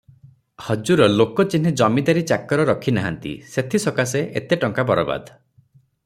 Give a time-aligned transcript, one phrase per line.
[0.67, 5.37] ହଜୁର ଲୋକ ଚିହ୍ନି ଜମିଦାରୀ ଚାକର ରଖି ନାହାନ୍ତି ସେଥି ସକାଶେ ଏତେ ଟଙ୍କା ବରବାଦ।